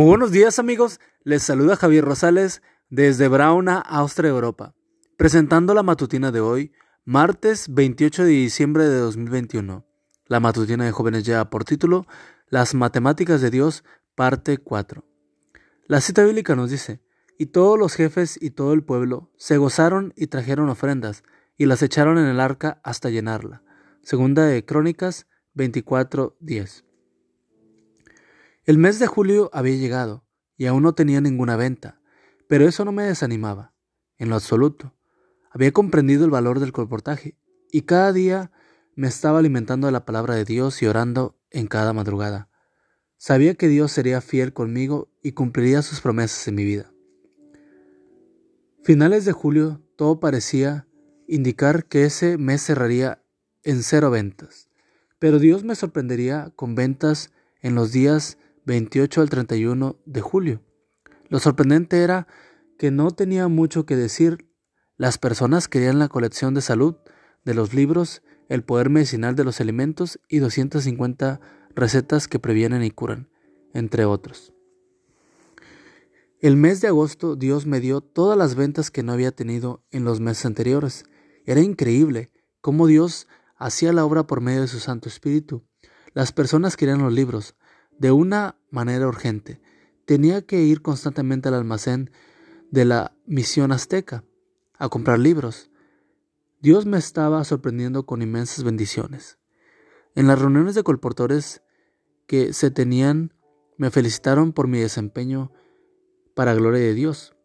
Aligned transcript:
Muy 0.00 0.08
buenos 0.08 0.32
días 0.32 0.58
amigos, 0.58 0.98
les 1.24 1.42
saluda 1.42 1.76
Javier 1.76 2.06
Rosales 2.06 2.62
desde 2.88 3.28
Brauna, 3.28 3.80
Austria, 3.80 4.30
Europa, 4.30 4.74
presentando 5.18 5.74
la 5.74 5.82
matutina 5.82 6.32
de 6.32 6.40
hoy, 6.40 6.72
martes 7.04 7.66
28 7.68 8.24
de 8.24 8.30
diciembre 8.30 8.88
de 8.88 8.96
2021. 8.96 9.84
La 10.24 10.40
matutina 10.40 10.86
de 10.86 10.92
jóvenes 10.92 11.24
lleva 11.24 11.50
por 11.50 11.64
título 11.66 12.06
Las 12.48 12.74
matemáticas 12.74 13.42
de 13.42 13.50
Dios, 13.50 13.84
parte 14.14 14.56
4. 14.56 15.04
La 15.86 16.00
cita 16.00 16.24
bíblica 16.24 16.56
nos 16.56 16.70
dice, 16.70 17.02
y 17.36 17.48
todos 17.48 17.78
los 17.78 17.92
jefes 17.92 18.38
y 18.40 18.52
todo 18.52 18.72
el 18.72 18.82
pueblo 18.82 19.30
se 19.36 19.58
gozaron 19.58 20.14
y 20.16 20.28
trajeron 20.28 20.70
ofrendas, 20.70 21.24
y 21.58 21.66
las 21.66 21.82
echaron 21.82 22.16
en 22.16 22.24
el 22.24 22.40
arca 22.40 22.80
hasta 22.84 23.10
llenarla. 23.10 23.62
Segunda 24.02 24.46
de 24.46 24.64
Crónicas 24.64 25.26
24:10. 25.54 26.89
El 28.70 28.78
mes 28.78 29.00
de 29.00 29.08
julio 29.08 29.50
había 29.52 29.74
llegado 29.74 30.24
y 30.56 30.66
aún 30.66 30.84
no 30.84 30.94
tenía 30.94 31.20
ninguna 31.20 31.56
venta, 31.56 32.00
pero 32.46 32.68
eso 32.68 32.84
no 32.84 32.92
me 32.92 33.02
desanimaba, 33.02 33.74
en 34.16 34.28
lo 34.28 34.36
absoluto. 34.36 34.94
Había 35.50 35.72
comprendido 35.72 36.24
el 36.24 36.30
valor 36.30 36.60
del 36.60 36.70
colportaje 36.70 37.36
y 37.72 37.82
cada 37.82 38.12
día 38.12 38.52
me 38.94 39.08
estaba 39.08 39.40
alimentando 39.40 39.88
de 39.88 39.92
la 39.92 40.04
palabra 40.04 40.36
de 40.36 40.44
Dios 40.44 40.82
y 40.82 40.86
orando 40.86 41.36
en 41.50 41.66
cada 41.66 41.92
madrugada. 41.92 42.48
Sabía 43.16 43.56
que 43.56 43.66
Dios 43.66 43.90
sería 43.90 44.20
fiel 44.20 44.52
conmigo 44.52 45.10
y 45.20 45.32
cumpliría 45.32 45.82
sus 45.82 46.00
promesas 46.00 46.46
en 46.46 46.54
mi 46.54 46.64
vida. 46.64 46.92
Finales 48.84 49.24
de 49.24 49.32
julio 49.32 49.82
todo 49.96 50.20
parecía 50.20 50.86
indicar 51.26 51.86
que 51.86 52.04
ese 52.04 52.38
mes 52.38 52.62
cerraría 52.62 53.20
en 53.64 53.82
cero 53.82 54.12
ventas, 54.12 54.68
pero 55.18 55.40
Dios 55.40 55.64
me 55.64 55.74
sorprendería 55.74 56.52
con 56.54 56.76
ventas 56.76 57.32
en 57.62 57.74
los 57.74 57.90
días 57.90 58.38
28 58.66 59.20
al 59.20 59.30
31 59.30 59.96
de 60.04 60.20
julio. 60.20 60.62
Lo 61.28 61.38
sorprendente 61.38 62.02
era 62.02 62.26
que 62.78 62.90
no 62.90 63.10
tenía 63.10 63.48
mucho 63.48 63.86
que 63.86 63.96
decir. 63.96 64.48
Las 64.96 65.18
personas 65.18 65.68
querían 65.68 65.98
la 65.98 66.08
colección 66.08 66.54
de 66.54 66.60
salud 66.60 66.96
de 67.44 67.54
los 67.54 67.74
libros, 67.74 68.22
el 68.48 68.64
poder 68.64 68.90
medicinal 68.90 69.36
de 69.36 69.44
los 69.44 69.60
alimentos 69.60 70.20
y 70.28 70.38
250 70.38 71.40
recetas 71.74 72.28
que 72.28 72.38
previenen 72.38 72.82
y 72.82 72.90
curan, 72.90 73.30
entre 73.72 74.04
otros. 74.04 74.52
El 76.40 76.56
mes 76.56 76.80
de 76.80 76.88
agosto 76.88 77.36
Dios 77.36 77.66
me 77.66 77.80
dio 77.80 78.00
todas 78.00 78.36
las 78.36 78.54
ventas 78.54 78.90
que 78.90 79.02
no 79.02 79.12
había 79.12 79.30
tenido 79.30 79.84
en 79.90 80.04
los 80.04 80.20
meses 80.20 80.46
anteriores. 80.46 81.04
Era 81.44 81.60
increíble 81.60 82.30
cómo 82.60 82.86
Dios 82.86 83.28
hacía 83.56 83.92
la 83.92 84.04
obra 84.04 84.26
por 84.26 84.40
medio 84.40 84.62
de 84.62 84.68
su 84.68 84.80
Santo 84.80 85.08
Espíritu. 85.08 85.64
Las 86.14 86.32
personas 86.32 86.76
querían 86.76 87.02
los 87.02 87.12
libros, 87.12 87.54
de 88.00 88.10
una 88.10 88.56
manera 88.70 89.06
urgente. 89.06 89.60
Tenía 90.06 90.40
que 90.42 90.62
ir 90.62 90.80
constantemente 90.80 91.48
al 91.48 91.54
almacén 91.54 92.10
de 92.70 92.86
la 92.86 93.14
misión 93.26 93.72
azteca 93.72 94.24
a 94.78 94.88
comprar 94.88 95.18
libros. 95.18 95.70
Dios 96.62 96.86
me 96.86 96.96
estaba 96.96 97.44
sorprendiendo 97.44 98.06
con 98.06 98.22
inmensas 98.22 98.64
bendiciones. 98.64 99.38
En 100.14 100.26
las 100.26 100.38
reuniones 100.38 100.74
de 100.74 100.82
colportores 100.82 101.62
que 102.26 102.54
se 102.54 102.70
tenían, 102.70 103.34
me 103.76 103.90
felicitaron 103.90 104.52
por 104.52 104.66
mi 104.66 104.78
desempeño 104.78 105.52
para 106.34 106.54
gloria 106.54 106.80
de 106.80 106.94
Dios, 106.94 107.36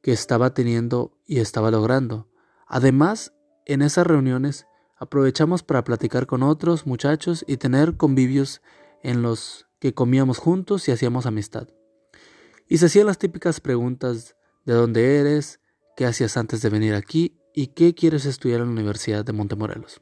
que 0.00 0.12
estaba 0.12 0.54
teniendo 0.54 1.18
y 1.26 1.40
estaba 1.40 1.70
logrando. 1.70 2.30
Además, 2.66 3.34
en 3.66 3.82
esas 3.82 4.06
reuniones 4.06 4.66
aprovechamos 4.96 5.62
para 5.62 5.84
platicar 5.84 6.26
con 6.26 6.42
otros 6.42 6.86
muchachos 6.86 7.44
y 7.46 7.58
tener 7.58 7.98
convivios 7.98 8.62
en 9.02 9.22
los 9.22 9.65
que 9.78 9.94
comíamos 9.94 10.38
juntos 10.38 10.88
y 10.88 10.92
hacíamos 10.92 11.26
amistad. 11.26 11.68
Y 12.68 12.78
se 12.78 12.86
hacían 12.86 13.06
las 13.06 13.18
típicas 13.18 13.60
preguntas 13.60 14.36
de 14.64 14.74
dónde 14.74 15.18
eres, 15.18 15.60
qué 15.96 16.06
hacías 16.06 16.36
antes 16.36 16.62
de 16.62 16.70
venir 16.70 16.94
aquí 16.94 17.38
y 17.54 17.68
qué 17.68 17.94
quieres 17.94 18.26
estudiar 18.26 18.60
en 18.60 18.66
la 18.66 18.72
Universidad 18.72 19.24
de 19.24 19.32
Montemorelos. 19.32 20.00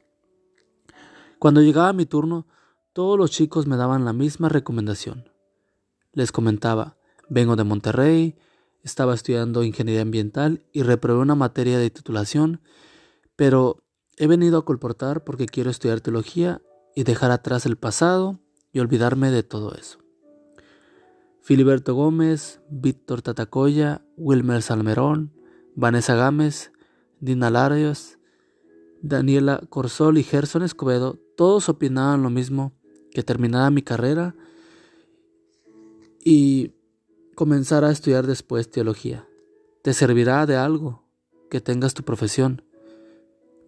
Cuando 1.39 1.61
llegaba 1.61 1.93
mi 1.93 2.05
turno, 2.05 2.47
todos 2.93 3.17
los 3.17 3.31
chicos 3.31 3.67
me 3.67 3.77
daban 3.77 4.05
la 4.05 4.13
misma 4.13 4.49
recomendación. 4.49 5.29
Les 6.13 6.31
comentaba, 6.31 6.97
vengo 7.29 7.55
de 7.55 7.63
Monterrey, 7.63 8.37
estaba 8.83 9.13
estudiando 9.13 9.63
ingeniería 9.63 10.01
ambiental 10.01 10.63
y 10.71 10.83
reprobé 10.83 11.19
una 11.19 11.35
materia 11.35 11.77
de 11.77 11.89
titulación, 11.89 12.61
pero 13.35 13.83
he 14.17 14.27
venido 14.27 14.57
a 14.57 14.65
colportar 14.65 15.23
porque 15.23 15.45
quiero 15.45 15.69
estudiar 15.69 16.01
teología 16.01 16.61
y 16.95 17.03
dejar 17.03 17.31
atrás 17.31 17.65
el 17.65 17.77
pasado 17.77 18.39
y 18.75 18.79
olvidarme 18.79 19.31
de 19.31 19.41
todo 19.41 19.73
eso. 19.73 19.99
Filiberto 21.41 21.95
Gómez, 21.95 22.59
Víctor 22.69 23.21
Tatacoya, 23.21 24.01
Wilmer 24.17 24.61
Salmerón, 24.61 25.31
Vanessa 25.75 26.13
Gámez, 26.15 26.73
Dina 27.21 27.49
Larios, 27.49 28.19
Daniela 29.01 29.61
Corsol 29.69 30.17
y 30.17 30.23
Gerson 30.23 30.61
Escobedo, 30.61 31.17
todos 31.37 31.69
opinaban 31.69 32.21
lo 32.21 32.29
mismo, 32.29 32.73
que 33.11 33.23
terminara 33.23 33.69
mi 33.69 33.81
carrera 33.81 34.35
y 36.21 36.73
comenzara 37.33 37.87
a 37.87 37.91
estudiar 37.93 38.27
después 38.27 38.69
teología. 38.69 39.25
Te 39.83 39.93
servirá 39.93 40.45
de 40.45 40.57
algo 40.57 41.07
que 41.49 41.61
tengas 41.61 41.93
tu 41.93 42.03
profesión. 42.03 42.61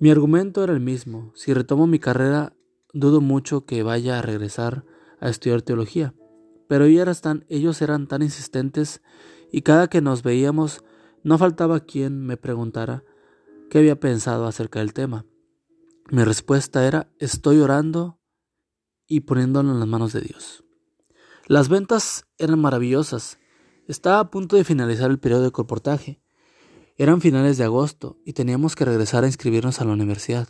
Mi 0.02 0.12
argumento 0.12 0.66
era 0.66 0.74
el 0.74 0.82
mismo. 0.82 1.32
Si 1.34 1.54
retomo 1.54 1.88
mi 1.88 1.98
carrera, 1.98 2.52
dudo 2.92 3.22
mucho 3.22 3.66
que 3.66 3.84
vaya 3.84 4.20
a 4.20 4.22
regresar 4.22 4.84
a 5.20 5.30
estudiar 5.30 5.62
teología. 5.62 6.14
Pero 6.68 6.86
ellos 6.86 7.82
eran 7.82 8.08
tan 8.08 8.22
insistentes 8.22 9.02
y 9.52 9.62
cada 9.62 9.88
que 9.88 10.02
nos 10.02 10.24
veíamos 10.24 10.84
no 11.24 11.38
faltaba 11.38 11.80
quien 11.80 12.26
me 12.26 12.38
preguntara 12.38 13.04
qué 13.70 13.80
había 13.80 14.00
pensado 14.00 14.48
acerca 14.48 14.80
del 14.80 14.94
tema. 14.94 15.26
Mi 16.10 16.24
respuesta 16.24 16.88
era 16.88 17.10
estoy 17.20 17.60
orando 17.60 18.20
y 19.08 19.22
poniéndolo 19.22 19.72
en 19.72 19.80
las 19.80 19.88
manos 19.88 20.14
de 20.14 20.22
Dios. 20.22 20.64
Las 21.48 21.70
ventas 21.70 22.26
eran 22.38 22.60
maravillosas. 22.60 23.40
Estaba 23.88 24.20
a 24.20 24.30
punto 24.30 24.58
de 24.58 24.64
finalizar 24.64 25.10
el 25.10 25.20
periodo 25.20 25.44
de 25.44 25.52
colportaje. 25.52 26.22
Eran 26.98 27.22
finales 27.22 27.58
de 27.58 27.64
agosto 27.64 28.18
y 28.26 28.34
teníamos 28.34 28.76
que 28.76 28.86
regresar 28.86 29.24
a 29.24 29.28
inscribirnos 29.28 29.80
a 29.80 29.86
la 29.86 29.94
universidad. 29.94 30.50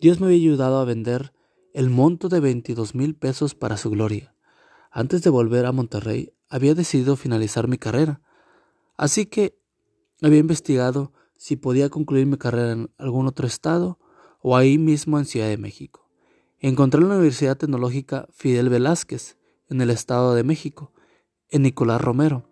Dios 0.00 0.20
me 0.20 0.26
había 0.26 0.38
ayudado 0.38 0.78
a 0.78 0.84
vender 0.84 1.32
el 1.76 1.90
monto 1.90 2.30
de 2.30 2.40
22 2.40 2.94
mil 2.94 3.14
pesos 3.14 3.54
para 3.54 3.76
su 3.76 3.90
gloria. 3.90 4.34
Antes 4.90 5.20
de 5.20 5.28
volver 5.28 5.66
a 5.66 5.72
Monterrey, 5.72 6.32
había 6.48 6.74
decidido 6.74 7.16
finalizar 7.16 7.68
mi 7.68 7.76
carrera, 7.76 8.22
así 8.96 9.26
que 9.26 9.58
había 10.22 10.38
investigado 10.38 11.12
si 11.36 11.56
podía 11.56 11.90
concluir 11.90 12.24
mi 12.24 12.38
carrera 12.38 12.72
en 12.72 12.90
algún 12.96 13.26
otro 13.26 13.46
estado 13.46 13.98
o 14.40 14.56
ahí 14.56 14.78
mismo 14.78 15.18
en 15.18 15.26
Ciudad 15.26 15.48
de 15.48 15.58
México. 15.58 16.08
Encontré 16.60 17.02
la 17.02 17.08
Universidad 17.08 17.58
Tecnológica 17.58 18.26
Fidel 18.32 18.70
Velázquez, 18.70 19.36
en 19.68 19.82
el 19.82 19.90
Estado 19.90 20.34
de 20.34 20.44
México, 20.44 20.94
en 21.50 21.60
Nicolás 21.60 22.00
Romero. 22.00 22.48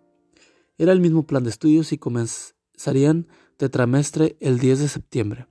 Era 0.77 0.91
el 0.91 0.99
mismo 0.99 1.25
plan 1.25 1.43
de 1.43 1.49
estudios 1.49 1.91
y 1.93 1.97
comenzarían 1.97 3.27
tetramestre 3.57 4.37
el 4.39 4.59
10 4.59 4.81
de 4.81 4.87
septiembre. 4.87 5.47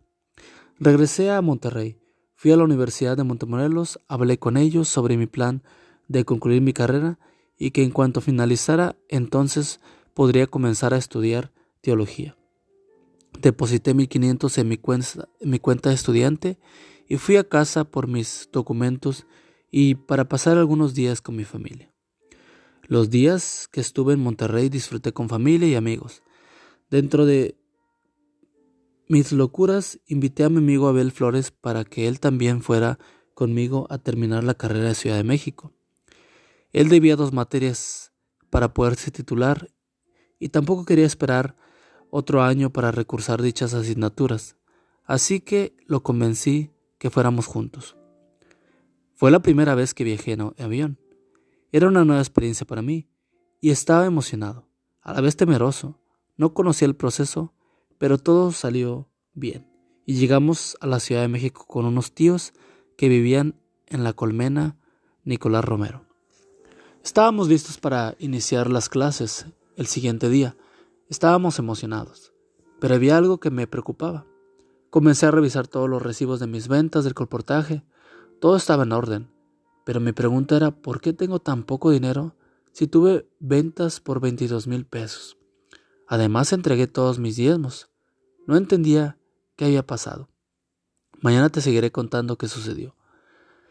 Regresé 0.78 1.32
a 1.32 1.42
Monterrey 1.42 1.98
Fui 2.44 2.52
a 2.52 2.58
la 2.58 2.64
Universidad 2.64 3.16
de 3.16 3.24
Montemorelos, 3.24 4.00
hablé 4.06 4.38
con 4.38 4.58
ellos 4.58 4.86
sobre 4.86 5.16
mi 5.16 5.26
plan 5.26 5.62
de 6.08 6.26
concluir 6.26 6.60
mi 6.60 6.74
carrera 6.74 7.18
y 7.58 7.70
que 7.70 7.82
en 7.82 7.90
cuanto 7.90 8.20
finalizara 8.20 8.96
entonces 9.08 9.80
podría 10.12 10.46
comenzar 10.46 10.92
a 10.92 10.98
estudiar 10.98 11.52
teología. 11.80 12.36
Deposité 13.40 13.94
1500 13.94 14.58
en 14.58 14.68
mi 14.68 14.76
cuenta, 14.76 15.26
en 15.40 15.48
mi 15.48 15.58
cuenta 15.58 15.88
de 15.88 15.94
estudiante 15.94 16.58
y 17.08 17.16
fui 17.16 17.36
a 17.38 17.48
casa 17.48 17.84
por 17.84 18.08
mis 18.08 18.50
documentos 18.52 19.24
y 19.70 19.94
para 19.94 20.28
pasar 20.28 20.58
algunos 20.58 20.92
días 20.92 21.22
con 21.22 21.36
mi 21.36 21.44
familia. 21.44 21.90
Los 22.88 23.08
días 23.08 23.70
que 23.72 23.80
estuve 23.80 24.12
en 24.12 24.20
Monterrey 24.20 24.68
disfruté 24.68 25.14
con 25.14 25.30
familia 25.30 25.66
y 25.66 25.76
amigos. 25.76 26.22
Dentro 26.90 27.24
de 27.24 27.56
mis 29.08 29.32
locuras, 29.32 30.00
invité 30.06 30.44
a 30.44 30.48
mi 30.48 30.58
amigo 30.58 30.88
Abel 30.88 31.12
Flores 31.12 31.50
para 31.50 31.84
que 31.84 32.08
él 32.08 32.20
también 32.20 32.62
fuera 32.62 32.98
conmigo 33.34 33.86
a 33.90 33.98
terminar 33.98 34.44
la 34.44 34.54
carrera 34.54 34.88
de 34.88 34.94
Ciudad 34.94 35.16
de 35.16 35.24
México. 35.24 35.72
Él 36.72 36.88
debía 36.88 37.16
dos 37.16 37.32
materias 37.32 38.12
para 38.50 38.72
poderse 38.72 39.10
titular 39.10 39.70
y 40.38 40.48
tampoco 40.48 40.84
quería 40.84 41.06
esperar 41.06 41.56
otro 42.10 42.42
año 42.42 42.70
para 42.70 42.92
recursar 42.92 43.42
dichas 43.42 43.74
asignaturas, 43.74 44.56
así 45.04 45.40
que 45.40 45.76
lo 45.86 46.02
convencí 46.02 46.70
que 46.98 47.10
fuéramos 47.10 47.46
juntos. 47.46 47.96
Fue 49.14 49.30
la 49.30 49.40
primera 49.40 49.74
vez 49.74 49.94
que 49.94 50.04
viajé 50.04 50.32
en 50.32 50.52
avión. 50.58 50.98
Era 51.72 51.88
una 51.88 52.04
nueva 52.04 52.20
experiencia 52.20 52.66
para 52.66 52.82
mí 52.82 53.08
y 53.60 53.70
estaba 53.70 54.06
emocionado, 54.06 54.68
a 55.00 55.12
la 55.12 55.20
vez 55.20 55.36
temeroso. 55.36 56.00
No 56.36 56.54
conocía 56.54 56.86
el 56.86 56.96
proceso 56.96 57.53
pero 57.98 58.18
todo 58.18 58.52
salió 58.52 59.08
bien 59.32 59.74
y 60.06 60.16
llegamos 60.16 60.76
a 60.80 60.86
la 60.86 61.00
Ciudad 61.00 61.22
de 61.22 61.28
México 61.28 61.64
con 61.66 61.86
unos 61.86 62.12
tíos 62.12 62.52
que 62.96 63.08
vivían 63.08 63.60
en 63.86 64.04
la 64.04 64.12
colmena 64.12 64.76
Nicolás 65.24 65.64
Romero. 65.64 66.04
Estábamos 67.02 67.48
listos 67.48 67.78
para 67.78 68.14
iniciar 68.18 68.70
las 68.70 68.88
clases 68.88 69.46
el 69.76 69.86
siguiente 69.86 70.28
día. 70.28 70.56
Estábamos 71.08 71.58
emocionados, 71.58 72.32
pero 72.80 72.94
había 72.94 73.16
algo 73.16 73.40
que 73.40 73.50
me 73.50 73.66
preocupaba. 73.66 74.26
Comencé 74.90 75.26
a 75.26 75.30
revisar 75.30 75.66
todos 75.66 75.88
los 75.88 76.02
recibos 76.02 76.40
de 76.40 76.46
mis 76.46 76.68
ventas 76.68 77.04
del 77.04 77.14
colportaje. 77.14 77.82
Todo 78.40 78.56
estaba 78.56 78.84
en 78.84 78.92
orden, 78.92 79.30
pero 79.84 80.00
mi 80.00 80.12
pregunta 80.12 80.56
era 80.56 80.70
¿por 80.70 81.00
qué 81.00 81.12
tengo 81.12 81.40
tan 81.40 81.64
poco 81.64 81.90
dinero 81.90 82.36
si 82.72 82.86
tuve 82.86 83.28
ventas 83.38 84.00
por 84.00 84.20
22 84.20 84.66
mil 84.66 84.86
pesos? 84.86 85.36
Además 86.06 86.52
entregué 86.52 86.86
todos 86.86 87.18
mis 87.18 87.36
diezmos. 87.36 87.90
No 88.46 88.56
entendía 88.56 89.18
qué 89.56 89.66
había 89.66 89.86
pasado. 89.86 90.28
Mañana 91.20 91.48
te 91.48 91.60
seguiré 91.60 91.90
contando 91.90 92.36
qué 92.36 92.48
sucedió. 92.48 92.94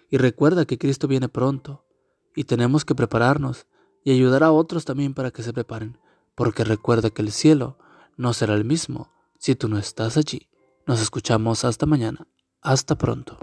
Y 0.10 0.18
recuerda 0.18 0.66
que 0.66 0.78
Cristo 0.78 1.08
viene 1.08 1.30
pronto 1.30 1.86
y 2.36 2.46
tenemos 2.46 2.86
que 2.86 2.96
prepararnos 2.96 3.68
y 4.04 4.12
ayudar 4.12 4.44
a 4.44 4.52
otros 4.52 4.86
también 4.86 5.14
para 5.14 5.32
que 5.32 5.44
se 5.44 5.54
preparen, 5.54 5.98
porque 6.36 6.64
recuerda 6.64 7.10
que 7.10 7.22
el 7.22 7.32
cielo 7.32 7.78
no 8.18 8.34
será 8.34 8.54
el 8.56 8.66
mismo 8.66 9.12
si 9.38 9.56
tú 9.56 9.70
no 9.70 9.78
estás 9.78 10.18
allí. 10.18 10.50
Nos 10.86 11.02
escuchamos 11.02 11.64
hasta 11.64 11.86
mañana. 11.86 12.28
Hasta 12.62 12.98
pronto. 12.98 13.38